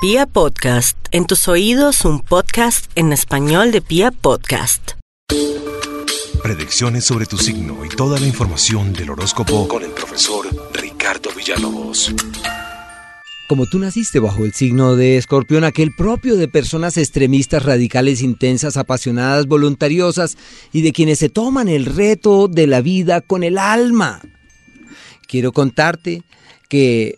Pia 0.00 0.26
Podcast, 0.26 0.96
en 1.10 1.26
tus 1.26 1.48
oídos 1.48 2.04
un 2.04 2.20
podcast 2.20 2.88
en 2.94 3.12
español 3.12 3.72
de 3.72 3.82
Pia 3.82 4.12
Podcast. 4.12 4.92
Predicciones 6.40 7.04
sobre 7.04 7.26
tu 7.26 7.36
signo 7.36 7.84
y 7.84 7.88
toda 7.88 8.20
la 8.20 8.26
información 8.28 8.92
del 8.92 9.10
horóscopo 9.10 9.66
con 9.66 9.82
el 9.82 9.90
profesor 9.90 10.46
Ricardo 10.72 11.30
Villalobos. 11.36 12.14
Como 13.48 13.66
tú 13.66 13.80
naciste 13.80 14.20
bajo 14.20 14.44
el 14.44 14.52
signo 14.52 14.94
de 14.94 15.16
Escorpión, 15.16 15.64
aquel 15.64 15.90
propio 15.96 16.36
de 16.36 16.46
personas 16.46 16.96
extremistas, 16.96 17.64
radicales, 17.64 18.22
intensas, 18.22 18.76
apasionadas, 18.76 19.46
voluntariosas 19.46 20.38
y 20.72 20.82
de 20.82 20.92
quienes 20.92 21.18
se 21.18 21.28
toman 21.28 21.68
el 21.68 21.86
reto 21.86 22.46
de 22.46 22.68
la 22.68 22.82
vida 22.82 23.20
con 23.20 23.42
el 23.42 23.58
alma. 23.58 24.20
Quiero 25.26 25.50
contarte 25.50 26.22
que 26.68 27.16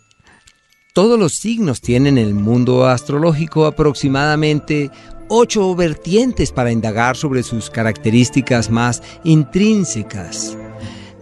todos 0.93 1.17
los 1.17 1.33
signos 1.33 1.81
tienen 1.81 2.17
en 2.17 2.27
el 2.27 2.33
mundo 2.33 2.85
astrológico 2.85 3.65
aproximadamente 3.65 4.91
ocho 5.29 5.73
vertientes 5.75 6.51
para 6.51 6.71
indagar 6.71 7.15
sobre 7.15 7.43
sus 7.43 7.69
características 7.69 8.69
más 8.69 9.01
intrínsecas. 9.23 10.57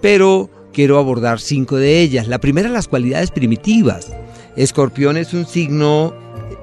Pero 0.02 0.50
quiero 0.74 0.98
abordar 0.98 1.40
cinco 1.40 1.76
de 1.78 2.02
ellas. 2.02 2.28
La 2.28 2.40
primera, 2.40 2.70
las 2.70 2.88
cualidades 2.88 3.30
primitivas. 3.30 4.12
Escorpión 4.56 5.18
es 5.18 5.34
un 5.34 5.46
signo 5.46 6.16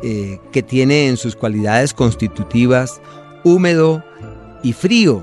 eh, 0.03 0.41
que 0.51 0.63
tiene 0.63 1.07
en 1.07 1.17
sus 1.17 1.37
cualidades 1.37 1.95
constitutivas 1.95 3.01
húmedo 3.45 4.03
y 4.65 4.73
frío. 4.73 5.23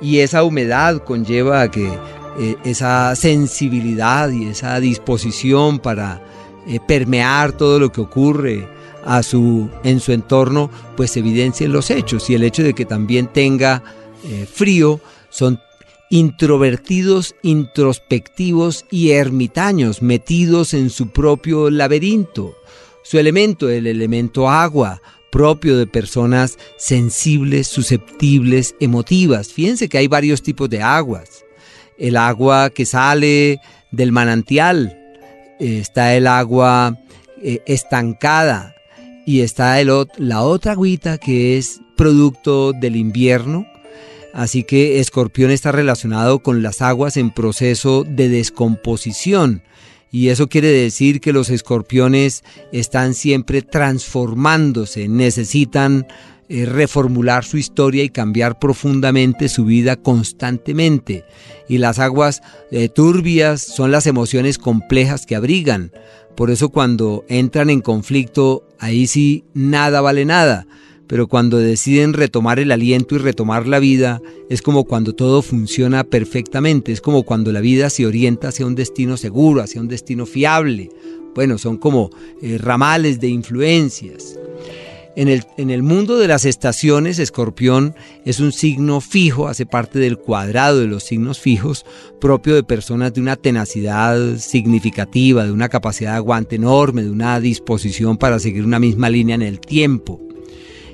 Y 0.00 0.18
esa 0.18 0.42
humedad 0.42 1.04
conlleva 1.04 1.70
que 1.70 1.88
eh, 2.38 2.56
esa 2.64 3.14
sensibilidad 3.14 4.30
y 4.30 4.48
esa 4.48 4.80
disposición 4.80 5.78
para 5.78 6.20
eh, 6.66 6.78
permear 6.86 7.52
todo 7.52 7.78
lo 7.78 7.90
que 7.92 8.00
ocurre 8.00 8.68
a 9.04 9.22
su, 9.22 9.70
en 9.84 10.00
su 10.00 10.12
entorno, 10.12 10.70
pues 10.96 11.16
evidencien 11.16 11.72
los 11.72 11.90
hechos. 11.90 12.28
Y 12.30 12.34
el 12.34 12.44
hecho 12.44 12.62
de 12.62 12.74
que 12.74 12.84
también 12.84 13.26
tenga 13.26 13.82
eh, 14.24 14.46
frío 14.50 15.00
son 15.30 15.60
introvertidos, 16.10 17.36
introspectivos 17.42 18.84
y 18.90 19.10
ermitaños, 19.10 20.02
metidos 20.02 20.74
en 20.74 20.90
su 20.90 21.10
propio 21.10 21.70
laberinto. 21.70 22.56
Su 23.02 23.18
elemento, 23.18 23.70
el 23.70 23.86
elemento 23.86 24.50
agua, 24.50 25.00
propio 25.30 25.78
de 25.78 25.86
personas 25.86 26.58
sensibles, 26.76 27.68
susceptibles, 27.68 28.74
emotivas. 28.80 29.52
Fíjense 29.52 29.88
que 29.88 29.98
hay 29.98 30.08
varios 30.08 30.42
tipos 30.42 30.68
de 30.68 30.82
aguas. 30.82 31.44
El 31.96 32.16
agua 32.16 32.70
que 32.70 32.84
sale 32.84 33.60
del 33.92 34.12
manantial, 34.12 34.99
está 35.60 36.14
el 36.14 36.26
agua 36.26 36.98
eh, 37.42 37.62
estancada 37.66 38.74
y 39.26 39.40
está 39.40 39.80
el, 39.80 39.90
la 40.16 40.42
otra 40.42 40.72
agüita 40.72 41.18
que 41.18 41.58
es 41.58 41.80
producto 41.96 42.72
del 42.72 42.96
invierno. 42.96 43.66
Así 44.32 44.64
que 44.64 45.00
escorpión 45.00 45.50
está 45.50 45.72
relacionado 45.72 46.40
con 46.40 46.62
las 46.62 46.82
aguas 46.82 47.16
en 47.16 47.30
proceso 47.30 48.04
de 48.04 48.28
descomposición. 48.28 49.62
Y 50.12 50.28
eso 50.28 50.48
quiere 50.48 50.68
decir 50.68 51.20
que 51.20 51.32
los 51.32 51.50
escorpiones 51.50 52.42
están 52.72 53.14
siempre 53.14 53.62
transformándose, 53.62 55.08
necesitan 55.08 56.06
reformular 56.50 57.44
su 57.44 57.58
historia 57.58 58.02
y 58.02 58.10
cambiar 58.10 58.58
profundamente 58.58 59.48
su 59.48 59.64
vida 59.64 59.96
constantemente. 59.96 61.24
Y 61.68 61.78
las 61.78 61.98
aguas 61.98 62.42
eh, 62.72 62.88
turbias 62.88 63.62
son 63.62 63.92
las 63.92 64.06
emociones 64.06 64.58
complejas 64.58 65.26
que 65.26 65.36
abrigan. 65.36 65.92
Por 66.36 66.50
eso 66.50 66.70
cuando 66.70 67.24
entran 67.28 67.70
en 67.70 67.80
conflicto, 67.80 68.66
ahí 68.78 69.06
sí 69.06 69.44
nada 69.54 70.00
vale 70.00 70.24
nada. 70.24 70.66
Pero 71.06 71.26
cuando 71.26 71.58
deciden 71.58 72.12
retomar 72.12 72.60
el 72.60 72.70
aliento 72.70 73.16
y 73.16 73.18
retomar 73.18 73.66
la 73.66 73.80
vida, 73.80 74.20
es 74.48 74.62
como 74.62 74.84
cuando 74.84 75.12
todo 75.12 75.42
funciona 75.42 76.04
perfectamente, 76.04 76.92
es 76.92 77.00
como 77.00 77.24
cuando 77.24 77.50
la 77.50 77.60
vida 77.60 77.90
se 77.90 78.06
orienta 78.06 78.48
hacia 78.48 78.64
un 78.64 78.76
destino 78.76 79.16
seguro, 79.16 79.60
hacia 79.60 79.80
un 79.80 79.88
destino 79.88 80.24
fiable. 80.24 80.88
Bueno, 81.34 81.58
son 81.58 81.78
como 81.78 82.10
eh, 82.42 82.58
ramales 82.58 83.18
de 83.18 83.28
influencias. 83.28 84.38
En 85.16 85.28
el, 85.70 85.82
mundo 85.82 86.18
de 86.18 86.28
las 86.28 86.44
estaciones, 86.44 87.18
Escorpión 87.18 87.96
es 88.24 88.38
un 88.38 88.52
signo 88.52 89.00
fijo, 89.00 89.48
hace 89.48 89.66
parte 89.66 89.98
del 89.98 90.16
cuadrado 90.16 90.78
de 90.78 90.86
los 90.86 91.02
signos 91.02 91.40
fijos, 91.40 91.84
propio 92.20 92.54
de 92.54 92.62
personas 92.62 93.12
de 93.12 93.20
una 93.20 93.34
tenacidad 93.34 94.38
significativa, 94.38 95.44
de 95.44 95.50
una 95.50 95.68
capacidad 95.68 96.12
de 96.12 96.16
aguante 96.18 96.56
enorme, 96.56 97.02
de 97.02 97.10
una 97.10 97.40
disposición 97.40 98.18
para 98.18 98.38
seguir 98.38 98.64
una 98.64 98.78
misma 98.78 99.10
línea 99.10 99.34
en 99.34 99.42
el 99.42 99.58
tiempo. 99.58 100.20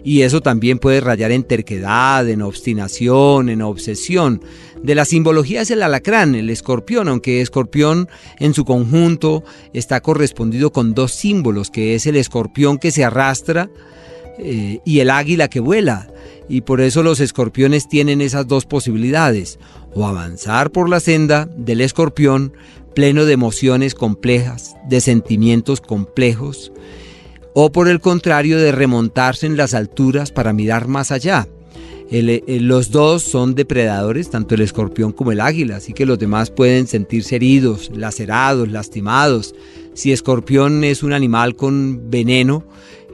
Y 0.02 0.22
eso 0.22 0.40
también 0.40 0.78
puede 0.78 1.00
rayar 1.00 1.30
en 1.30 1.42
terquedad, 1.42 2.26
en 2.28 2.40
obstinación, 2.40 3.50
en 3.50 3.60
obsesión. 3.60 4.40
De 4.82 4.94
la 4.94 5.04
simbología 5.04 5.60
es 5.60 5.70
el 5.70 5.82
alacrán, 5.82 6.34
el 6.34 6.48
escorpión, 6.48 7.08
aunque 7.08 7.42
escorpión 7.42 8.08
en 8.38 8.54
su 8.54 8.64
conjunto 8.64 9.44
está 9.74 10.00
correspondido 10.00 10.72
con 10.72 10.94
dos 10.94 11.12
símbolos, 11.12 11.70
que 11.70 11.94
es 11.94 12.06
el 12.06 12.16
escorpión 12.16 12.78
que 12.78 12.92
se 12.92 13.04
arrastra, 13.04 13.68
eh, 14.38 14.80
y 14.84 15.00
el 15.00 15.10
águila 15.10 15.48
que 15.48 15.60
vuela. 15.60 16.08
Y 16.48 16.60
por 16.60 16.80
eso 16.80 17.02
los 17.02 17.20
escorpiones 17.20 17.88
tienen 17.88 18.20
esas 18.20 18.46
dos 18.46 18.66
posibilidades, 18.66 19.58
o 19.94 20.06
avanzar 20.06 20.70
por 20.70 20.88
la 20.88 21.00
senda 21.00 21.46
del 21.56 21.80
escorpión 21.80 22.52
pleno 22.94 23.24
de 23.24 23.32
emociones 23.32 23.94
complejas, 23.94 24.76
de 24.88 25.00
sentimientos 25.00 25.80
complejos, 25.80 26.72
o 27.52 27.72
por 27.72 27.88
el 27.88 28.00
contrario 28.00 28.58
de 28.58 28.72
remontarse 28.72 29.46
en 29.46 29.56
las 29.56 29.74
alturas 29.74 30.30
para 30.30 30.52
mirar 30.52 30.88
más 30.88 31.10
allá. 31.10 31.48
Eh, 32.10 32.58
los 32.60 32.92
dos 32.92 33.22
son 33.24 33.54
depredadores, 33.54 34.30
tanto 34.30 34.54
el 34.54 34.60
escorpión 34.60 35.12
como 35.12 35.32
el 35.32 35.40
águila, 35.40 35.76
así 35.76 35.92
que 35.92 36.06
los 36.06 36.18
demás 36.18 36.50
pueden 36.50 36.86
sentirse 36.86 37.36
heridos, 37.36 37.90
lacerados, 37.94 38.70
lastimados. 38.70 39.54
Si 39.94 40.12
escorpión 40.12 40.84
es 40.84 41.02
un 41.02 41.12
animal 41.12 41.56
con 41.56 42.10
veneno, 42.10 42.64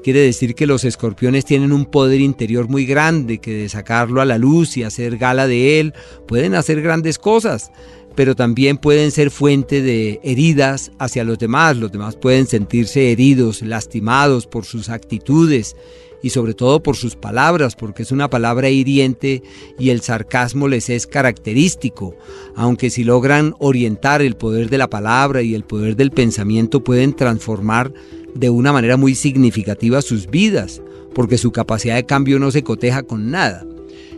Quiere 0.02 0.20
decir 0.20 0.54
que 0.56 0.66
los 0.66 0.84
escorpiones 0.84 1.44
tienen 1.44 1.72
un 1.72 1.84
poder 1.84 2.20
interior 2.20 2.68
muy 2.68 2.86
grande, 2.86 3.38
que 3.38 3.54
de 3.54 3.68
sacarlo 3.68 4.20
a 4.20 4.24
la 4.24 4.36
luz 4.36 4.76
y 4.76 4.82
hacer 4.82 5.16
gala 5.16 5.46
de 5.46 5.78
él, 5.78 5.94
pueden 6.26 6.56
hacer 6.56 6.82
grandes 6.82 7.18
cosas, 7.18 7.70
pero 8.16 8.34
también 8.34 8.78
pueden 8.78 9.12
ser 9.12 9.30
fuente 9.30 9.80
de 9.80 10.20
heridas 10.24 10.90
hacia 10.98 11.22
los 11.22 11.38
demás. 11.38 11.76
Los 11.76 11.92
demás 11.92 12.16
pueden 12.16 12.46
sentirse 12.46 13.12
heridos, 13.12 13.62
lastimados 13.62 14.48
por 14.48 14.64
sus 14.64 14.88
actitudes 14.88 15.76
y 16.22 16.30
sobre 16.30 16.54
todo 16.54 16.82
por 16.82 16.96
sus 16.96 17.16
palabras, 17.16 17.76
porque 17.76 18.04
es 18.04 18.12
una 18.12 18.30
palabra 18.30 18.70
hiriente 18.70 19.42
y 19.78 19.90
el 19.90 20.00
sarcasmo 20.02 20.68
les 20.68 20.88
es 20.88 21.06
característico. 21.06 22.16
Aunque 22.54 22.90
si 22.90 23.04
logran 23.04 23.54
orientar 23.58 24.22
el 24.22 24.36
poder 24.36 24.70
de 24.70 24.78
la 24.78 24.88
palabra 24.88 25.42
y 25.42 25.54
el 25.54 25.64
poder 25.64 25.96
del 25.96 26.12
pensamiento 26.12 26.82
pueden 26.82 27.14
transformar 27.14 27.92
de 28.34 28.50
una 28.50 28.72
manera 28.72 28.96
muy 28.96 29.14
significativa 29.14 30.02
sus 30.02 30.28
vidas, 30.28 30.80
porque 31.14 31.38
su 31.38 31.52
capacidad 31.52 31.96
de 31.96 32.06
cambio 32.06 32.38
no 32.38 32.50
se 32.50 32.62
coteja 32.62 33.02
con 33.02 33.30
nada. 33.30 33.64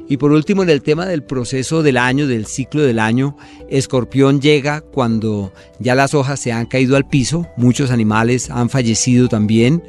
Y 0.09 0.19
por 0.19 0.33
último, 0.33 0.63
en 0.63 0.71
el 0.71 0.83
tema 0.83 1.07
del 1.07 1.23
proceso 1.23 1.83
del 1.83 1.97
año, 1.97 2.27
del 2.27 2.47
ciclo 2.47 2.83
del 2.83 2.99
año, 2.99 3.37
Escorpión 3.71 4.41
llega 4.41 4.83
cuando 4.83 5.53
ya 5.79 5.95
las 5.95 6.13
hojas 6.13 6.41
se 6.41 6.53
han 6.53 6.67
caído 6.67 6.97
al 6.97 7.09
piso, 7.09 7.47
muchos 7.57 7.91
animales 7.91 8.51
han 8.51 8.69
fallecido 8.69 9.29
también, 9.29 9.83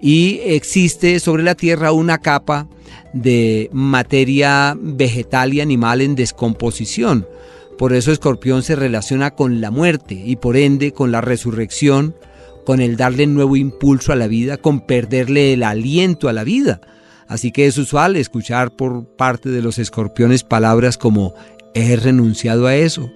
y 0.00 0.40
existe 0.44 1.18
sobre 1.18 1.42
la 1.42 1.56
Tierra 1.56 1.90
una 1.90 2.18
capa 2.18 2.68
de 3.12 3.68
materia 3.72 4.76
vegetal 4.80 5.52
y 5.54 5.60
animal 5.60 6.00
en 6.00 6.14
descomposición. 6.14 7.26
Por 7.76 7.92
eso 7.92 8.12
Escorpión 8.12 8.62
se 8.62 8.76
relaciona 8.76 9.32
con 9.32 9.60
la 9.60 9.70
muerte 9.70 10.14
y 10.14 10.36
por 10.36 10.56
ende 10.56 10.92
con 10.92 11.10
la 11.10 11.20
resurrección, 11.20 12.14
con 12.66 12.80
el 12.80 12.96
darle 12.96 13.26
nuevo 13.26 13.56
impulso 13.56 14.12
a 14.12 14.16
la 14.16 14.26
vida, 14.26 14.58
con 14.58 14.80
perderle 14.80 15.54
el 15.54 15.62
aliento 15.62 16.28
a 16.28 16.34
la 16.34 16.44
vida. 16.44 16.80
Así 17.28 17.52
que 17.52 17.66
es 17.66 17.78
usual 17.78 18.16
escuchar 18.16 18.70
por 18.72 19.06
parte 19.16 19.48
de 19.48 19.62
los 19.62 19.78
escorpiones 19.78 20.44
palabras 20.44 20.98
como 20.98 21.32
he 21.74 21.96
renunciado 21.96 22.66
a 22.66 22.74
eso, 22.76 23.10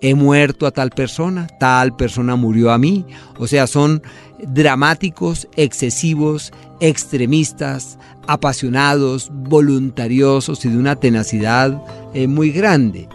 he 0.00 0.14
muerto 0.14 0.66
a 0.66 0.70
tal 0.70 0.90
persona, 0.90 1.46
tal 1.58 1.94
persona 1.94 2.36
murió 2.36 2.70
a 2.70 2.78
mí. 2.78 3.06
O 3.38 3.46
sea, 3.46 3.66
son 3.66 4.02
dramáticos, 4.42 5.48
excesivos, 5.56 6.52
extremistas, 6.80 7.98
apasionados, 8.26 9.30
voluntariosos 9.32 10.64
y 10.64 10.70
de 10.70 10.78
una 10.78 10.96
tenacidad 10.96 11.82
eh, 12.14 12.26
muy 12.26 12.50
grande. 12.50 13.08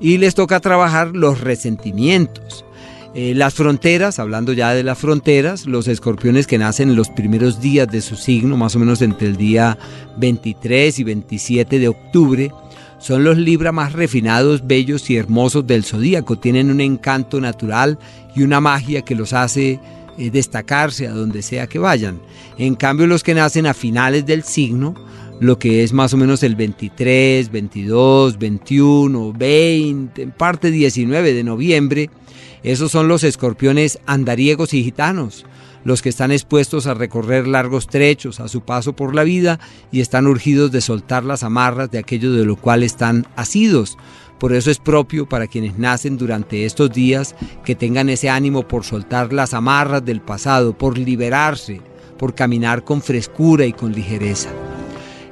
Y 0.00 0.18
les 0.18 0.34
toca 0.34 0.60
trabajar 0.60 1.08
los 1.14 1.40
resentimientos. 1.40 2.64
Eh, 3.16 3.32
las 3.32 3.54
fronteras, 3.54 4.18
hablando 4.18 4.52
ya 4.52 4.74
de 4.74 4.82
las 4.82 4.98
fronteras, 4.98 5.66
los 5.66 5.86
escorpiones 5.86 6.48
que 6.48 6.58
nacen 6.58 6.90
en 6.90 6.96
los 6.96 7.10
primeros 7.10 7.60
días 7.60 7.86
de 7.86 8.00
su 8.00 8.16
signo, 8.16 8.56
más 8.56 8.74
o 8.74 8.80
menos 8.80 9.02
entre 9.02 9.28
el 9.28 9.36
día 9.36 9.78
23 10.16 10.98
y 10.98 11.04
27 11.04 11.78
de 11.78 11.88
octubre, 11.88 12.50
son 12.98 13.22
los 13.22 13.38
Libra 13.38 13.70
más 13.70 13.92
refinados, 13.92 14.66
bellos 14.66 15.08
y 15.10 15.16
hermosos 15.16 15.64
del 15.64 15.84
zodíaco. 15.84 16.38
Tienen 16.38 16.72
un 16.72 16.80
encanto 16.80 17.40
natural 17.40 17.98
y 18.34 18.42
una 18.42 18.60
magia 18.60 19.02
que 19.02 19.14
los 19.14 19.32
hace 19.32 19.78
eh, 20.18 20.30
destacarse 20.30 21.06
a 21.06 21.12
donde 21.12 21.42
sea 21.42 21.68
que 21.68 21.78
vayan. 21.78 22.20
En 22.58 22.74
cambio, 22.74 23.06
los 23.06 23.22
que 23.22 23.34
nacen 23.34 23.66
a 23.66 23.74
finales 23.74 24.26
del 24.26 24.42
signo, 24.42 24.94
lo 25.40 25.58
que 25.58 25.82
es 25.82 25.92
más 25.92 26.14
o 26.14 26.16
menos 26.16 26.42
el 26.42 26.56
23, 26.56 27.50
22, 27.50 28.38
21, 28.38 29.32
20, 29.32 30.22
en 30.22 30.30
parte 30.30 30.70
19 30.70 31.34
de 31.34 31.44
noviembre, 31.44 32.10
esos 32.62 32.92
son 32.92 33.08
los 33.08 33.24
escorpiones 33.24 33.98
andariegos 34.06 34.72
y 34.74 34.82
gitanos, 34.82 35.44
los 35.84 36.00
que 36.00 36.08
están 36.08 36.32
expuestos 36.32 36.86
a 36.86 36.94
recorrer 36.94 37.46
largos 37.46 37.88
trechos 37.88 38.40
a 38.40 38.48
su 38.48 38.62
paso 38.62 38.94
por 38.94 39.14
la 39.14 39.22
vida 39.22 39.60
y 39.92 40.00
están 40.00 40.26
urgidos 40.26 40.72
de 40.72 40.80
soltar 40.80 41.24
las 41.24 41.42
amarras 41.42 41.90
de 41.90 41.98
aquello 41.98 42.32
de 42.32 42.46
lo 42.46 42.56
cual 42.56 42.82
están 42.82 43.26
asidos. 43.36 43.98
Por 44.38 44.54
eso 44.54 44.70
es 44.70 44.78
propio 44.78 45.28
para 45.28 45.46
quienes 45.46 45.78
nacen 45.78 46.16
durante 46.16 46.64
estos 46.64 46.90
días 46.90 47.34
que 47.64 47.74
tengan 47.74 48.08
ese 48.08 48.30
ánimo 48.30 48.66
por 48.66 48.84
soltar 48.84 49.32
las 49.32 49.52
amarras 49.52 50.04
del 50.04 50.20
pasado, 50.20 50.76
por 50.76 50.96
liberarse, 50.96 51.80
por 52.18 52.34
caminar 52.34 52.84
con 52.84 53.02
frescura 53.02 53.66
y 53.66 53.72
con 53.72 53.92
ligereza. 53.92 54.50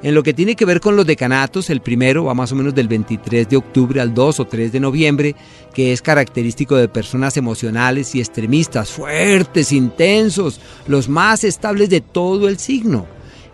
En 0.03 0.17
lo 0.17 0.25
que 0.25 0.35
tiene 0.35 0.57
que 0.57 0.65
ver 0.65 0.81
con 0.81 0.97
los 0.97 1.07
decanatos, 1.07 1.71
el 1.71 1.81
primero 1.81 2.25
va 2.25 2.35
más 2.35 2.51
o 2.51 2.57
menos 2.57 2.75
del 2.75 2.89
23 2.89 3.49
de 3.49 3.57
octubre 3.57 4.01
al 4.01 4.13
2 4.13 4.41
o 4.41 4.45
3 4.47 4.73
de 4.73 4.81
noviembre, 4.81 5.37
que 5.73 5.93
es 5.93 6.03
característico 6.03 6.75
de 6.75 6.89
personas 6.89 7.37
emocionales 7.37 8.13
y 8.17 8.19
extremistas, 8.19 8.91
fuertes, 8.91 9.71
intensos, 9.71 10.61
los 10.89 11.09
más 11.09 11.45
estables 11.45 11.89
de 11.89 12.01
todo 12.01 12.49
el 12.49 12.59
signo. 12.59 13.07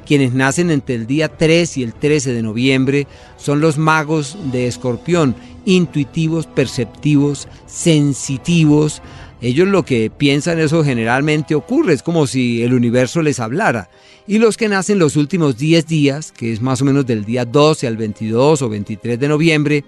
Quienes 0.06 0.32
nacen 0.32 0.70
entre 0.70 0.94
el 0.94 1.06
día 1.06 1.28
3 1.28 1.76
y 1.76 1.82
el 1.82 1.92
13 1.92 2.32
de 2.32 2.42
noviembre 2.42 3.06
son 3.36 3.60
los 3.60 3.76
magos 3.76 4.38
de 4.50 4.66
escorpión, 4.66 5.36
intuitivos, 5.66 6.46
perceptivos, 6.46 7.46
sensitivos. 7.66 9.02
Ellos 9.40 9.68
lo 9.68 9.84
que 9.84 10.10
piensan 10.10 10.58
eso 10.58 10.82
generalmente 10.82 11.54
ocurre, 11.54 11.94
es 11.94 12.02
como 12.02 12.26
si 12.26 12.62
el 12.62 12.74
universo 12.74 13.22
les 13.22 13.38
hablara. 13.38 13.88
Y 14.26 14.38
los 14.38 14.56
que 14.56 14.68
nacen 14.68 14.98
los 14.98 15.16
últimos 15.16 15.56
10 15.56 15.86
días, 15.86 16.32
que 16.32 16.52
es 16.52 16.60
más 16.60 16.82
o 16.82 16.84
menos 16.84 17.06
del 17.06 17.24
día 17.24 17.44
12 17.44 17.86
al 17.86 17.96
22 17.96 18.62
o 18.62 18.68
23 18.68 19.18
de 19.18 19.28
noviembre, 19.28 19.84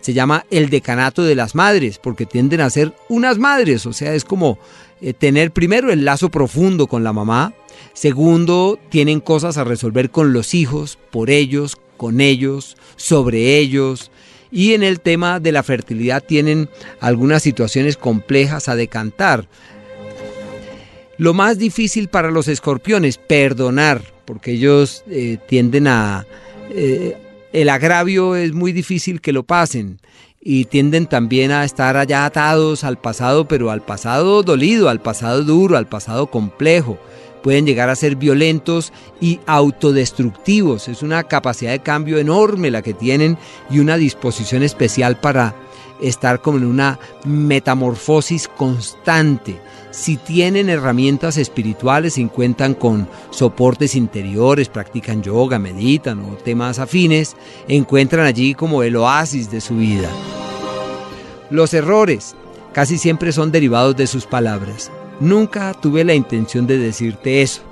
se 0.00 0.12
llama 0.12 0.46
el 0.50 0.70
decanato 0.70 1.24
de 1.24 1.34
las 1.34 1.54
madres, 1.54 1.98
porque 1.98 2.26
tienden 2.26 2.60
a 2.60 2.70
ser 2.70 2.94
unas 3.08 3.38
madres, 3.38 3.86
o 3.86 3.92
sea, 3.92 4.14
es 4.14 4.24
como 4.24 4.58
eh, 5.00 5.12
tener 5.12 5.50
primero 5.50 5.90
el 5.92 6.04
lazo 6.04 6.28
profundo 6.28 6.86
con 6.86 7.02
la 7.04 7.12
mamá, 7.12 7.54
segundo, 7.92 8.78
tienen 8.88 9.20
cosas 9.20 9.58
a 9.58 9.64
resolver 9.64 10.10
con 10.10 10.32
los 10.32 10.54
hijos, 10.54 10.98
por 11.10 11.28
ellos, 11.28 11.76
con 11.96 12.20
ellos, 12.20 12.76
sobre 12.96 13.58
ellos, 13.58 14.11
y 14.52 14.74
en 14.74 14.82
el 14.82 15.00
tema 15.00 15.40
de 15.40 15.50
la 15.50 15.62
fertilidad 15.62 16.22
tienen 16.22 16.68
algunas 17.00 17.42
situaciones 17.42 17.96
complejas 17.96 18.68
a 18.68 18.76
decantar. 18.76 19.48
Lo 21.16 21.34
más 21.34 21.58
difícil 21.58 22.08
para 22.08 22.30
los 22.30 22.48
escorpiones, 22.48 23.16
perdonar, 23.16 24.02
porque 24.26 24.52
ellos 24.52 25.04
eh, 25.10 25.38
tienden 25.48 25.86
a... 25.88 26.26
Eh, 26.70 27.16
el 27.52 27.68
agravio 27.68 28.36
es 28.36 28.52
muy 28.52 28.72
difícil 28.72 29.20
que 29.20 29.32
lo 29.32 29.42
pasen 29.42 30.00
y 30.40 30.64
tienden 30.66 31.06
también 31.06 31.50
a 31.50 31.64
estar 31.64 31.96
allá 31.96 32.24
atados 32.24 32.82
al 32.82 32.98
pasado, 32.98 33.46
pero 33.46 33.70
al 33.70 33.82
pasado 33.82 34.42
dolido, 34.42 34.88
al 34.88 35.00
pasado 35.00 35.44
duro, 35.44 35.76
al 35.76 35.86
pasado 35.86 36.26
complejo. 36.28 36.98
Pueden 37.42 37.66
llegar 37.66 37.90
a 37.90 37.96
ser 37.96 38.16
violentos 38.16 38.92
y 39.20 39.40
autodestructivos. 39.46 40.88
Es 40.88 41.02
una 41.02 41.24
capacidad 41.24 41.72
de 41.72 41.82
cambio 41.82 42.18
enorme 42.18 42.70
la 42.70 42.82
que 42.82 42.94
tienen 42.94 43.36
y 43.70 43.80
una 43.80 43.96
disposición 43.96 44.62
especial 44.62 45.18
para 45.18 45.54
estar 46.00 46.40
como 46.40 46.58
en 46.58 46.64
una 46.64 46.98
metamorfosis 47.24 48.48
constante 48.48 49.60
si 49.92 50.16
tienen 50.16 50.70
herramientas 50.70 51.36
espirituales, 51.36 52.18
y 52.18 52.24
cuentan 52.24 52.74
con 52.74 53.08
soportes 53.30 53.94
interiores, 53.94 54.68
practican 54.68 55.22
yoga, 55.22 55.58
meditan 55.58 56.20
o 56.20 56.34
temas 56.36 56.78
afines, 56.78 57.36
encuentran 57.68 58.26
allí 58.26 58.54
como 58.54 58.82
el 58.82 58.96
oasis 58.96 59.50
de 59.50 59.60
su 59.60 59.76
vida. 59.76 60.08
Los 61.50 61.74
errores 61.74 62.34
casi 62.72 62.96
siempre 62.96 63.32
son 63.32 63.52
derivados 63.52 63.94
de 63.94 64.06
sus 64.06 64.24
palabras. 64.24 64.90
Nunca 65.22 65.72
tuve 65.72 66.02
la 66.02 66.14
intención 66.14 66.66
de 66.66 66.78
decirte 66.78 67.42
eso, 67.42 67.62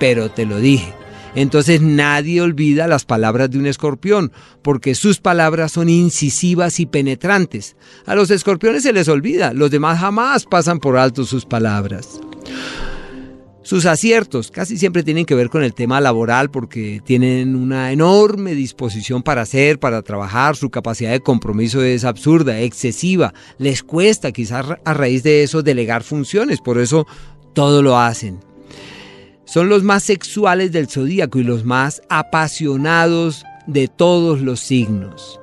pero 0.00 0.28
te 0.28 0.44
lo 0.44 0.58
dije. 0.58 0.92
Entonces 1.36 1.80
nadie 1.80 2.40
olvida 2.40 2.88
las 2.88 3.04
palabras 3.04 3.48
de 3.48 3.60
un 3.60 3.66
escorpión, 3.66 4.32
porque 4.60 4.96
sus 4.96 5.20
palabras 5.20 5.70
son 5.70 5.88
incisivas 5.88 6.80
y 6.80 6.86
penetrantes. 6.86 7.76
A 8.06 8.16
los 8.16 8.32
escorpiones 8.32 8.82
se 8.82 8.92
les 8.92 9.06
olvida, 9.06 9.52
los 9.52 9.70
demás 9.70 10.00
jamás 10.00 10.46
pasan 10.46 10.80
por 10.80 10.96
alto 10.96 11.24
sus 11.24 11.46
palabras. 11.46 12.20
Sus 13.66 13.84
aciertos 13.84 14.52
casi 14.52 14.78
siempre 14.78 15.02
tienen 15.02 15.24
que 15.24 15.34
ver 15.34 15.50
con 15.50 15.64
el 15.64 15.74
tema 15.74 16.00
laboral 16.00 16.52
porque 16.52 17.02
tienen 17.04 17.56
una 17.56 17.90
enorme 17.90 18.54
disposición 18.54 19.24
para 19.24 19.42
hacer, 19.42 19.80
para 19.80 20.02
trabajar, 20.02 20.54
su 20.54 20.70
capacidad 20.70 21.10
de 21.10 21.18
compromiso 21.18 21.82
es 21.82 22.04
absurda, 22.04 22.60
excesiva, 22.60 23.34
les 23.58 23.82
cuesta 23.82 24.30
quizás 24.30 24.66
a 24.84 24.94
raíz 24.94 25.24
de 25.24 25.42
eso 25.42 25.64
delegar 25.64 26.04
funciones, 26.04 26.60
por 26.60 26.78
eso 26.78 27.08
todo 27.54 27.82
lo 27.82 27.98
hacen. 27.98 28.38
Son 29.46 29.68
los 29.68 29.82
más 29.82 30.04
sexuales 30.04 30.70
del 30.70 30.86
zodíaco 30.86 31.40
y 31.40 31.42
los 31.42 31.64
más 31.64 32.02
apasionados 32.08 33.42
de 33.66 33.88
todos 33.88 34.42
los 34.42 34.60
signos. 34.60 35.40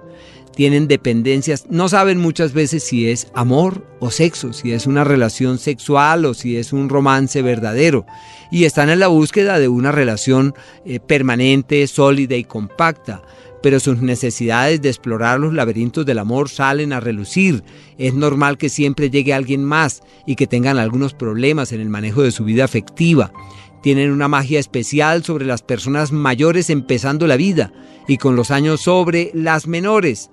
Tienen 0.56 0.88
dependencias, 0.88 1.66
no 1.70 1.90
saben 1.90 2.20
muchas 2.20 2.54
veces 2.54 2.84
si 2.84 3.10
es 3.10 3.28
amor 3.34 3.88
o 4.00 4.12
sexo, 4.12 4.54
si 4.54 4.72
es 4.72 4.86
una 4.86 5.04
relación 5.04 5.58
sexual 5.58 6.26
o 6.26 6.34
si 6.34 6.58
es 6.58 6.74
un 6.74 6.90
romance 6.90 7.42
verdadero. 7.42 8.06
Y 8.52 8.66
están 8.66 8.90
en 8.90 9.00
la 9.00 9.08
búsqueda 9.08 9.58
de 9.58 9.68
una 9.68 9.92
relación 9.92 10.54
eh, 10.86 11.00
permanente, 11.00 11.86
sólida 11.88 12.36
y 12.36 12.44
compacta 12.44 13.22
pero 13.64 13.80
sus 13.80 14.02
necesidades 14.02 14.82
de 14.82 14.90
explorar 14.90 15.40
los 15.40 15.54
laberintos 15.54 16.06
del 16.06 16.20
amor 16.20 16.50
salen 16.50 16.92
a 16.92 17.00
relucir. 17.00 17.64
Es 17.98 18.14
normal 18.14 18.58
que 18.58 18.68
siempre 18.68 19.10
llegue 19.10 19.34
alguien 19.34 19.64
más 19.64 20.02
y 20.28 20.36
que 20.36 20.48
tengan 20.48 20.78
algunos 20.78 21.14
problemas 21.14 21.72
en 21.72 21.80
el 21.80 21.88
manejo 21.88 22.24
de 22.24 22.32
su 22.32 22.44
vida 22.44 22.66
afectiva 22.66 23.32
tienen 23.84 24.12
una 24.12 24.30
magia 24.30 24.62
especial 24.62 25.26
sobre 25.26 25.46
las 25.46 25.62
personas 25.62 26.14
mayores 26.14 26.70
empezando 26.70 27.28
la 27.28 27.36
vida 27.36 27.74
y 28.08 28.18
con 28.18 28.38
los 28.38 28.50
años 28.50 28.80
sobre 28.80 29.30
las 29.34 29.68
menores. 29.68 30.32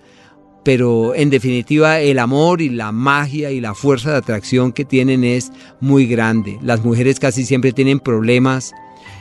Pero 0.62 1.14
en 1.14 1.30
definitiva 1.30 2.00
el 2.00 2.18
amor 2.18 2.60
y 2.60 2.68
la 2.68 2.92
magia 2.92 3.50
y 3.50 3.60
la 3.60 3.74
fuerza 3.74 4.12
de 4.12 4.18
atracción 4.18 4.72
que 4.72 4.84
tienen 4.84 5.24
es 5.24 5.52
muy 5.80 6.06
grande. 6.06 6.58
Las 6.62 6.84
mujeres 6.84 7.18
casi 7.18 7.44
siempre 7.44 7.72
tienen 7.72 7.98
problemas 7.98 8.72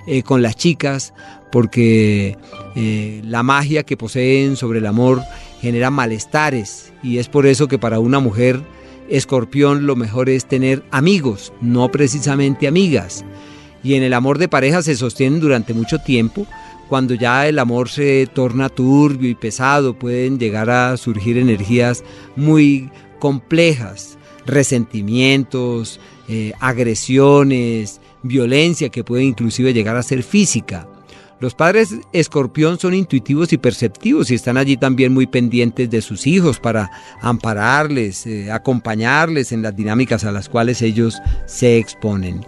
eh, 0.05 0.23
con 0.23 0.41
las 0.41 0.55
chicas 0.55 1.13
porque 1.51 2.37
eh, 2.75 3.21
la 3.23 3.43
magia 3.43 3.83
que 3.83 3.97
poseen 3.97 4.55
sobre 4.55 4.79
el 4.79 4.85
amor 4.85 5.21
genera 5.61 5.89
malestares 5.89 6.93
y 7.01 7.17
es 7.17 7.27
por 7.27 7.45
eso 7.45 7.67
que 7.67 7.79
para 7.79 7.99
una 7.99 8.19
mujer 8.19 8.61
escorpión 9.09 9.87
lo 9.87 9.95
mejor 9.95 10.29
es 10.29 10.45
tener 10.45 10.83
amigos, 10.91 11.51
no 11.61 11.89
precisamente 11.89 12.67
amigas 12.67 13.25
y 13.83 13.95
en 13.95 14.03
el 14.03 14.13
amor 14.13 14.37
de 14.37 14.47
pareja 14.47 14.81
se 14.81 14.95
sostienen 14.95 15.39
durante 15.39 15.73
mucho 15.73 15.99
tiempo. 15.99 16.45
Cuando 16.89 17.13
ya 17.13 17.47
el 17.47 17.59
amor 17.59 17.87
se 17.87 18.27
torna 18.33 18.67
turbio 18.67 19.29
y 19.29 19.35
pesado, 19.35 19.93
pueden 19.93 20.39
llegar 20.39 20.71
a 20.71 20.97
surgir 20.97 21.37
energías 21.37 22.03
muy 22.35 22.89
complejas, 23.19 24.17
resentimientos, 24.47 25.99
eh, 26.27 26.53
agresiones, 26.59 28.01
violencia 28.23 28.89
que 28.89 29.03
puede 29.03 29.23
inclusive 29.23 29.71
llegar 29.71 29.97
a 29.97 30.03
ser 30.03 30.23
física. 30.23 30.87
Los 31.39 31.53
padres 31.53 31.95
escorpión 32.11 32.79
son 32.79 32.95
intuitivos 32.95 33.53
y 33.53 33.57
perceptivos 33.57 34.29
y 34.31 34.35
están 34.35 34.57
allí 34.57 34.75
también 34.75 35.13
muy 35.13 35.27
pendientes 35.27 35.89
de 35.89 36.01
sus 36.01 36.27
hijos 36.27 36.59
para 36.59 36.89
ampararles, 37.21 38.25
eh, 38.25 38.51
acompañarles 38.51 39.51
en 39.51 39.61
las 39.61 39.75
dinámicas 39.75 40.25
a 40.25 40.31
las 40.31 40.49
cuales 40.49 40.81
ellos 40.81 41.21
se 41.45 41.77
exponen. 41.77 42.43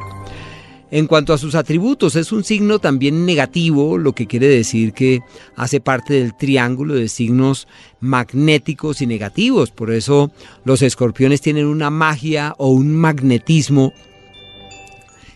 En 0.92 1.08
cuanto 1.08 1.34
a 1.34 1.38
sus 1.38 1.56
atributos, 1.56 2.18
es 2.18 2.34
un 2.34 2.44
signo 2.44 2.80
también 2.80 3.26
negativo, 3.26 3.98
lo 3.98 4.14
que 4.14 4.28
quiere 4.28 4.48
decir 4.48 4.92
que 4.92 5.22
hace 5.56 5.80
parte 5.80 6.16
del 6.16 6.36
triángulo 6.36 6.96
de 6.96 7.08
signos 7.08 7.70
magnéticos 8.02 9.02
y 9.02 9.08
negativos. 9.08 9.72
Por 9.72 9.92
eso 9.92 10.32
los 10.66 10.82
escorpiones 10.82 11.40
tienen 11.40 11.66
una 11.66 11.90
magia 11.90 12.56
o 12.58 12.68
un 12.68 12.94
magnetismo 12.94 13.94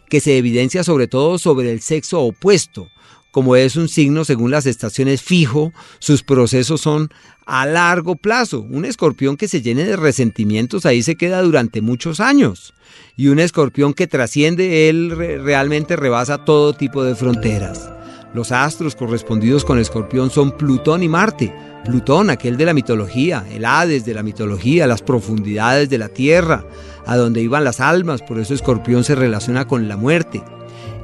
que 0.10 0.20
se 0.20 0.38
evidencia 0.38 0.84
sobre 0.84 1.08
todo 1.08 1.38
sobre 1.38 1.72
el 1.72 1.80
sexo 1.80 2.22
opuesto. 2.22 2.90
Como 3.36 3.58
es 3.58 3.76
un 3.76 3.90
signo 3.90 4.24
según 4.24 4.52
las 4.52 4.66
estaciones 4.66 5.22
fijo, 5.22 5.74
sus 6.00 6.24
procesos 6.24 6.80
son 6.80 7.10
a 7.46 7.66
largo 7.66 8.16
plazo. 8.16 8.62
Un 8.62 8.86
escorpión 8.86 9.36
que 9.36 9.50
se 9.50 9.62
llene 9.62 9.84
de 9.84 9.98
resentimientos 9.98 10.86
ahí 10.86 11.04
se 11.04 11.18
queda 11.18 11.42
durante 11.42 11.82
muchos 11.82 12.22
años. 12.22 12.74
Y 13.18 13.28
un 13.28 13.40
escorpión 13.40 13.94
que 13.94 14.08
trasciende, 14.08 14.88
él 14.88 15.12
realmente 15.44 15.98
rebasa 15.98 16.46
todo 16.46 16.72
tipo 16.78 17.04
de 17.04 17.14
fronteras. 17.14 17.90
Los 18.34 18.54
astros 18.54 18.96
correspondidos 18.96 19.66
con 19.66 19.80
Escorpión 19.80 20.30
son 20.30 20.56
Plutón 20.56 21.04
y 21.04 21.10
Marte. 21.10 21.54
Plutón, 21.84 22.30
aquel 22.30 22.56
de 22.56 22.64
la 22.64 22.74
mitología, 22.74 23.46
el 23.52 23.66
Hades 23.66 24.06
de 24.06 24.14
la 24.14 24.24
mitología, 24.24 24.88
las 24.88 25.02
profundidades 25.02 25.90
de 25.90 25.98
la 25.98 26.08
tierra, 26.08 26.66
a 27.06 27.18
donde 27.18 27.42
iban 27.42 27.66
las 27.66 27.82
almas, 27.82 28.22
por 28.22 28.40
eso 28.40 28.54
Escorpión 28.54 29.04
se 29.04 29.14
relaciona 29.14 29.68
con 29.68 29.90
la 29.90 29.98
muerte. 29.98 30.42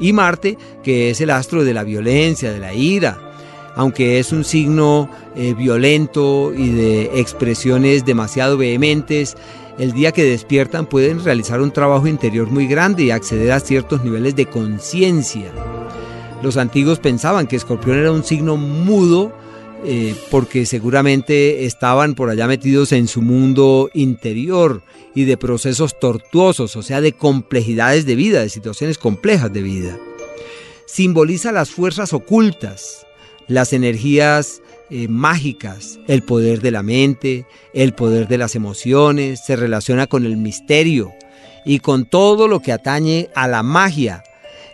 Y 0.02 0.12
Marte, 0.12 0.58
que 0.84 1.12
es 1.12 1.22
el 1.22 1.30
astro 1.30 1.64
de 1.64 1.74
la 1.74 1.84
violencia, 1.84 2.52
de 2.52 2.60
la 2.60 2.74
ira, 2.74 3.32
aunque 3.76 4.20
es 4.20 4.34
un 4.34 4.44
signo 4.44 5.10
eh, 5.36 5.54
violento 5.54 6.52
y 6.54 6.72
de 6.72 7.20
expresiones 7.20 8.04
demasiado 8.04 8.58
vehementes, 8.58 9.38
el 9.78 9.94
día 9.94 10.12
que 10.12 10.24
despiertan 10.24 10.88
pueden 10.88 11.24
realizar 11.24 11.62
un 11.62 11.72
trabajo 11.72 12.08
interior 12.08 12.50
muy 12.50 12.68
grande 12.68 13.04
y 13.04 13.12
acceder 13.12 13.52
a 13.52 13.60
ciertos 13.60 14.04
niveles 14.04 14.36
de 14.36 14.48
conciencia. 14.48 15.52
Los 16.42 16.58
antiguos 16.58 17.00
pensaban 17.00 17.48
que 17.48 17.56
Escorpión 17.56 17.98
era 17.98 18.12
un 18.12 18.24
signo 18.24 18.58
mudo 18.58 19.32
eh, 19.84 20.16
porque 20.30 20.66
seguramente 20.66 21.66
estaban 21.66 22.14
por 22.14 22.30
allá 22.30 22.48
metidos 22.48 22.92
en 22.92 23.08
su 23.08 23.22
mundo 23.22 23.90
interior 23.94 24.84
y 25.16 25.24
de 25.24 25.38
procesos 25.38 26.00
tortuosos, 26.00 26.76
o 26.76 26.84
sea, 26.84 27.02
de 27.02 27.14
complejidades 27.14 28.06
de 28.06 28.16
vida, 28.16 28.42
de 28.42 28.50
situaciones 28.50 28.98
complejas 28.98 29.52
de 29.52 29.62
vida. 29.64 29.98
Simboliza 30.86 31.52
las 31.52 31.72
fuerzas 31.72 32.14
ocultas, 32.14 33.08
las 33.48 33.74
energías 33.74 34.62
eh, 34.92 35.08
mágicas, 35.08 36.00
el 36.08 36.22
poder 36.22 36.62
de 36.62 36.72
la 36.72 36.84
mente, 36.84 37.46
el 37.74 37.94
poder 37.94 38.28
de 38.28 38.38
las 38.38 38.56
emociones, 38.56 39.44
se 39.44 39.56
relaciona 39.56 40.06
con 40.06 40.26
el 40.26 40.38
misterio 40.38 41.12
y 41.66 41.80
con 41.80 42.06
todo 42.06 42.48
lo 42.48 42.60
que 42.60 42.72
atañe 42.72 43.30
a 43.36 43.48
la 43.48 43.64
magia, 43.64 44.24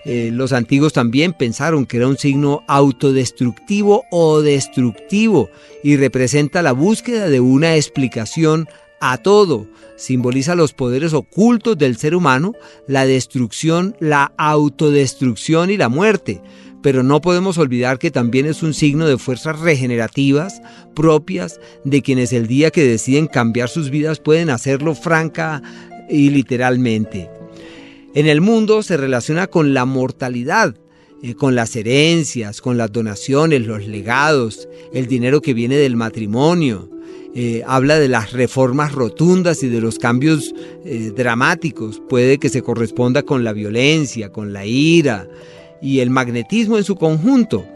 eh, 0.10 0.32
los 0.32 0.54
antiguos 0.54 0.94
también 0.94 1.34
pensaron 1.34 1.86
que 1.86 1.98
era 1.98 2.08
un 2.08 2.18
signo 2.18 2.64
autodestructivo 2.68 4.06
o 4.10 4.42
destructivo 4.42 5.50
y 5.84 5.98
representa 5.98 6.62
la 6.62 6.72
búsqueda 6.72 7.28
de 7.28 7.42
una 7.42 7.76
explicación 7.76 8.70
a 9.02 9.18
todo. 9.18 9.68
Simboliza 9.98 10.56
los 10.56 10.72
poderes 10.72 11.12
ocultos 11.12 11.78
del 11.78 11.98
ser 11.98 12.16
humano, 12.16 12.54
la 12.88 13.06
destrucción, 13.06 13.98
la 14.00 14.32
autodestrucción 14.38 15.72
y 15.72 15.76
la 15.76 15.90
muerte. 15.90 16.42
Pero 16.82 17.04
no 17.04 17.20
podemos 17.20 17.58
olvidar 17.58 18.00
que 18.00 18.10
también 18.10 18.46
es 18.46 18.64
un 18.64 18.74
signo 18.74 19.08
de 19.08 19.18
fuerzas 19.18 19.60
regenerativas 19.60 20.62
propias 20.96 21.60
de 21.84 22.02
quienes 22.02 22.32
el 22.32 22.48
día 22.48 22.72
que 22.72 22.86
deciden 22.86 23.28
cambiar 23.28 23.68
sus 23.68 23.90
vidas 23.90 24.22
pueden 24.22 24.52
hacerlo 24.52 24.96
franca 24.96 25.62
y 26.10 26.30
literalmente. 26.30 27.30
En 28.18 28.26
el 28.26 28.42
mundo 28.42 28.82
se 28.82 28.98
relaciona 28.98 29.46
con 29.46 29.76
la 29.76 29.86
mortalidad, 29.86 30.76
eh, 31.22 31.36
con 31.36 31.54
las 31.54 31.76
herencias, 31.76 32.62
con 32.62 32.76
las 32.76 32.92
donaciones, 32.92 33.68
los 33.68 33.86
legados, 33.86 34.68
el 34.92 35.06
dinero 35.06 35.40
que 35.40 35.54
viene 35.54 35.78
del 35.78 35.96
matrimonio. 35.96 36.90
Eh, 37.36 37.62
habla 37.68 38.00
de 38.00 38.08
las 38.08 38.32
reformas 38.32 38.92
rotundas 38.94 39.62
y 39.62 39.68
de 39.68 39.82
los 39.82 40.00
cambios 40.00 40.56
eh, 40.84 41.12
dramáticos. 41.16 42.02
Puede 42.10 42.40
que 42.40 42.50
se 42.50 42.64
corresponda 42.64 43.22
con 43.22 43.44
la 43.44 43.54
violencia, 43.54 44.32
con 44.32 44.52
la 44.52 44.66
ira, 44.66 45.28
y 45.80 46.00
el 46.00 46.10
magnetismo 46.10 46.80
en 46.80 46.86
su 46.86 46.96
conjunto 46.96 47.68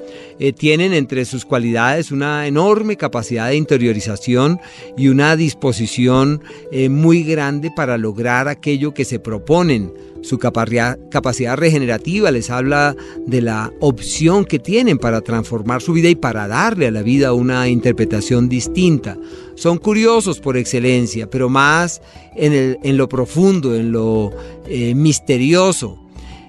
eh, 0.44 0.54
tienen 0.54 0.92
entre 0.94 1.24
sus 1.26 1.46
cualidades 1.46 2.12
una 2.12 2.48
enorme 2.48 2.98
capacidad 2.98 3.50
de 3.50 3.58
interiorización 3.58 4.60
y 4.98 5.10
una 5.10 5.36
disposición 5.36 6.42
eh, 6.72 6.90
muy 6.90 7.22
grande 7.22 7.70
para 7.70 7.96
lograr 8.00 8.48
aquello 8.48 8.92
que 8.92 9.06
se 9.06 9.20
proponen. 9.20 9.94
Su 10.22 10.40
capacidad, 10.40 11.58
regenerativa 11.58 12.32
les 12.32 12.50
habla 12.50 12.96
de 13.28 13.42
la 13.42 13.72
opción 13.82 14.46
que 14.46 14.58
tienen 14.58 14.98
para 14.98 15.22
transformar 15.22 15.84
su 15.84 15.94
vida 15.94 16.10
y 16.10 16.16
para 16.16 16.48
darle 16.48 16.88
a 16.88 16.92
la 16.92 17.04
vida 17.04 17.34
una 17.34 17.68
interpretación 17.68 18.50
distinta. 18.50 19.20
Son 19.54 19.78
curiosos 19.78 20.40
por 20.40 20.58
excelencia, 20.58 21.30
pero 21.30 21.50
más 21.50 22.02
en, 22.36 22.98
lo 22.98 23.08
profundo, 23.08 23.76
en 23.76 23.92
lo 23.92 24.32
eh, 24.68 24.96
misterioso 24.96 26.00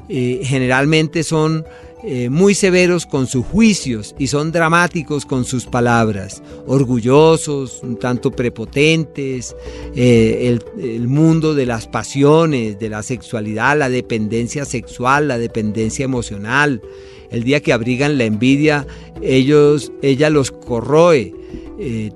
generalmente 0.08 1.22
son 1.22 1.64
eh, 2.04 2.30
muy 2.30 2.56
severos 2.56 3.06
con 3.06 3.28
sus 3.28 3.46
juicios 3.46 4.16
y 4.18 4.26
son 4.26 4.50
dramáticos 4.50 5.24
con 5.24 5.44
sus 5.44 5.66
palabras, 5.66 6.42
orgullosos, 6.66 7.80
un 7.84 7.96
tanto 7.96 8.32
prepotentes, 8.32 9.54
eh, 9.94 10.58
el, 10.80 11.06
mundo 11.06 11.54
de 11.54 11.64
las 11.64 11.86
pasiones, 11.86 12.80
de 12.80 12.88
la 12.88 13.04
sexualidad, 13.04 13.78
la 13.78 13.88
dependencia 13.88 14.64
sexual, 14.64 15.28
la 15.28 15.38
dependencia 15.38 16.04
emocional. 16.04 16.82
El 17.30 17.44
día 17.44 17.60
que 17.60 17.72
abrigan 17.72 18.18
la 18.18 18.24
envidia, 18.24 18.84
ellos, 19.22 19.92
ella 20.02 20.28
los 20.28 20.50
corroe. 20.50 21.32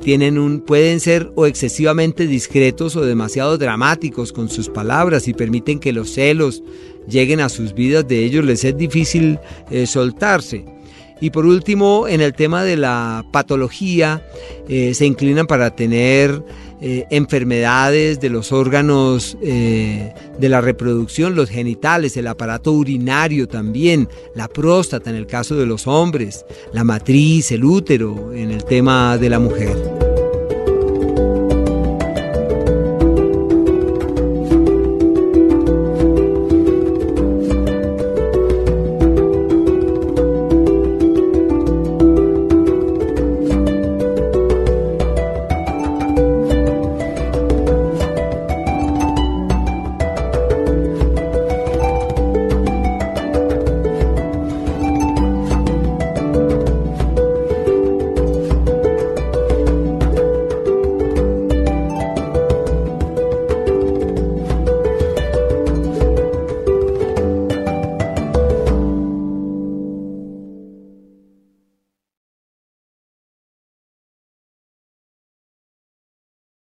tienen 0.00 0.36
un, 0.36 0.60
pueden 0.60 1.00
ser 1.00 1.30
o 1.36 1.46
excesivamente 1.46 2.26
discretos 2.26 2.96
o 2.96 3.02
demasiado 3.02 3.56
dramáticos 3.56 4.32
con 4.32 4.48
sus 4.48 4.68
palabras 4.68 5.26
y 5.28 5.32
permiten 5.32 5.78
que 5.78 5.92
los 5.92 6.12
celos, 6.12 6.62
lleguen 7.08 7.40
a 7.40 7.48
sus 7.48 7.74
vidas 7.74 8.06
de 8.06 8.24
ellos, 8.24 8.44
les 8.44 8.64
es 8.64 8.76
difícil 8.76 9.38
eh, 9.70 9.86
soltarse. 9.86 10.64
Y 11.18 11.30
por 11.30 11.46
último, 11.46 12.06
en 12.08 12.20
el 12.20 12.34
tema 12.34 12.62
de 12.62 12.76
la 12.76 13.24
patología, 13.32 14.22
eh, 14.68 14.92
se 14.92 15.06
inclinan 15.06 15.46
para 15.46 15.74
tener 15.74 16.42
eh, 16.82 17.06
enfermedades 17.08 18.20
de 18.20 18.28
los 18.28 18.52
órganos 18.52 19.38
de 19.40 20.12
la 20.40 20.60
reproducción, 20.60 21.34
los 21.34 21.48
genitales, 21.48 22.18
el 22.18 22.26
aparato 22.26 22.72
urinario 22.72 23.48
también, 23.48 24.10
la 24.34 24.46
próstata 24.48 25.08
en 25.08 25.16
el 25.16 25.26
caso 25.26 25.56
de 25.56 25.64
los 25.64 25.86
hombres, 25.86 26.44
la 26.74 26.84
matriz, 26.84 27.50
el 27.50 27.64
útero 27.64 28.34
en 28.34 28.50
el 28.50 28.62
tema 28.64 29.16
de 29.16 29.30
la 29.30 29.38
mujer. 29.38 29.95